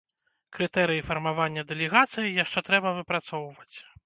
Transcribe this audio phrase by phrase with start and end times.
[0.57, 3.75] Крытэрыі фармавання дэлегацыі яшчэ трэба выпрацоўваць.